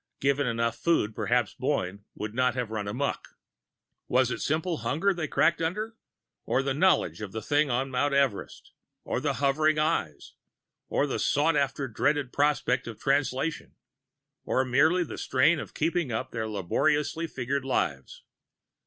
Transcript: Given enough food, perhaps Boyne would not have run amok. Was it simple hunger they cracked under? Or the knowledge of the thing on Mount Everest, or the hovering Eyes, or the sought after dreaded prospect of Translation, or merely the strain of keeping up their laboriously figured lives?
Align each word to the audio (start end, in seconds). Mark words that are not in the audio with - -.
Given 0.19 0.47
enough 0.47 0.77
food, 0.77 1.13
perhaps 1.13 1.53
Boyne 1.53 2.05
would 2.15 2.33
not 2.33 2.55
have 2.55 2.71
run 2.71 2.87
amok. 2.87 3.35
Was 4.07 4.31
it 4.31 4.41
simple 4.41 4.77
hunger 4.77 5.13
they 5.13 5.27
cracked 5.27 5.61
under? 5.61 5.95
Or 6.43 6.63
the 6.63 6.73
knowledge 6.73 7.21
of 7.21 7.33
the 7.33 7.41
thing 7.43 7.69
on 7.69 7.91
Mount 7.91 8.11
Everest, 8.15 8.71
or 9.03 9.19
the 9.21 9.33
hovering 9.33 9.77
Eyes, 9.77 10.33
or 10.89 11.05
the 11.05 11.19
sought 11.19 11.55
after 11.55 11.87
dreaded 11.87 12.33
prospect 12.33 12.87
of 12.87 12.99
Translation, 12.99 13.75
or 14.43 14.65
merely 14.65 15.03
the 15.03 15.19
strain 15.19 15.59
of 15.59 15.75
keeping 15.75 16.11
up 16.11 16.31
their 16.31 16.49
laboriously 16.49 17.27
figured 17.27 17.63
lives? 17.63 18.23